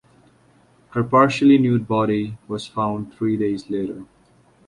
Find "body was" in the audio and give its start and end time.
1.87-2.65